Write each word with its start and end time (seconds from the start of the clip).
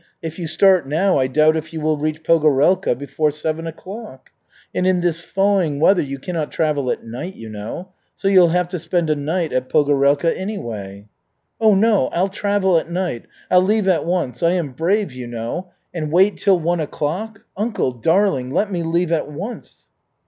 If 0.23 0.39
you 0.39 0.47
start 0.47 0.87
now 0.87 1.19
I 1.19 1.27
doubt 1.27 1.55
if 1.55 1.71
you 1.71 1.79
will 1.79 1.99
reach 1.99 2.23
Pogorelka 2.23 2.97
before 2.97 3.29
seven 3.29 3.67
o'clock. 3.67 4.31
And 4.73 4.87
in 4.87 5.01
this 5.01 5.27
thawing 5.27 5.79
weather 5.79 6.01
you 6.01 6.17
cannot 6.17 6.51
travel 6.51 6.89
at 6.89 7.05
night, 7.05 7.35
you 7.35 7.49
know. 7.49 7.89
So 8.17 8.27
you'll 8.27 8.47
have 8.49 8.67
to 8.69 8.79
spend 8.79 9.11
a 9.11 9.15
night 9.15 9.53
at 9.53 9.69
Pogorelka 9.69 10.35
anyway." 10.35 11.05
"Oh, 11.59 11.75
no! 11.75 12.07
I'll 12.07 12.29
travel 12.29 12.79
at 12.79 12.89
night. 12.89 13.27
I'll 13.51 13.61
leave 13.61 13.87
at 13.87 14.03
once. 14.03 14.41
I 14.41 14.53
am 14.53 14.69
brave, 14.71 15.11
you 15.11 15.27
know. 15.27 15.71
And 15.93 16.11
wait 16.11 16.37
till 16.37 16.59
one 16.59 16.79
o'clock? 16.79 17.41
Uncle, 17.55 17.91
darling! 17.91 18.49
Let 18.49 18.71
me 18.71 18.81
leave 18.81 19.11
at 19.11 19.29
once." 19.31 19.83